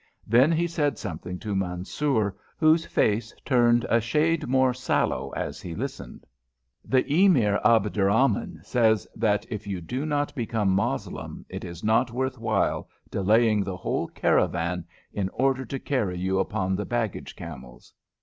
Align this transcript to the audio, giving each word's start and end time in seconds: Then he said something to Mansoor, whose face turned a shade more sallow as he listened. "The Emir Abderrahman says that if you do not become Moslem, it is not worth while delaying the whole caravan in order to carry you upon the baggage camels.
Then 0.25 0.51
he 0.51 0.65
said 0.65 0.97
something 0.97 1.37
to 1.41 1.55
Mansoor, 1.55 2.35
whose 2.57 2.87
face 2.87 3.35
turned 3.45 3.85
a 3.87 4.01
shade 4.01 4.47
more 4.47 4.73
sallow 4.73 5.29
as 5.35 5.61
he 5.61 5.75
listened. 5.75 6.25
"The 6.83 7.05
Emir 7.07 7.59
Abderrahman 7.63 8.65
says 8.65 9.07
that 9.15 9.45
if 9.51 9.67
you 9.67 9.79
do 9.79 10.03
not 10.07 10.33
become 10.33 10.71
Moslem, 10.71 11.45
it 11.49 11.63
is 11.63 11.83
not 11.83 12.09
worth 12.09 12.39
while 12.39 12.89
delaying 13.11 13.63
the 13.63 13.77
whole 13.77 14.07
caravan 14.07 14.85
in 15.13 15.29
order 15.29 15.65
to 15.65 15.77
carry 15.77 16.17
you 16.17 16.39
upon 16.39 16.75
the 16.75 16.85
baggage 16.85 17.35
camels. 17.35 17.93